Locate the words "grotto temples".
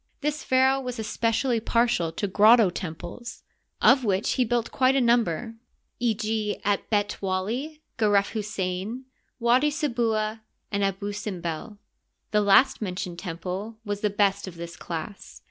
2.25-3.43